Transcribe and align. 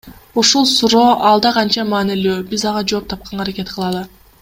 Ушул 0.43 0.63
суроо 0.69 1.11
алда 1.33 1.53
канча 1.59 1.85
маанилүү, 1.93 2.41
биз 2.55 2.67
ага 2.73 2.85
жооп 2.93 3.15
тапканга 3.15 3.47
аракет 3.49 3.75
кылалы. 3.77 4.07